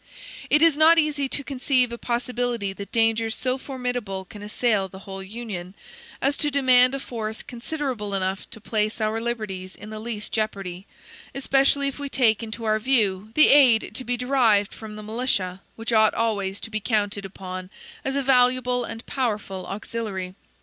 [0.49, 4.97] It is not easy to conceive a possibility that dangers so formidable can assail the
[5.05, 5.75] whole Union,
[6.23, 10.87] as to demand a force considerable enough to place our liberties in the least jeopardy,
[11.35, 15.61] especially if we take into our view the aid to be derived from the militia,
[15.75, 17.69] which ought always to be counted upon
[18.03, 20.33] as a valuable and powerful auxiliary.